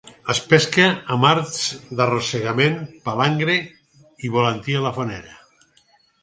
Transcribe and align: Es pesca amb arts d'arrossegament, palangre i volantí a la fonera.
Es 0.33 0.37
pesca 0.51 0.85
amb 1.15 1.27
arts 1.31 1.59
d'arrossegament, 1.99 2.79
palangre 3.11 3.59
i 4.29 4.33
volantí 4.39 4.79
a 4.81 4.83
la 4.87 4.95
fonera. 4.99 5.39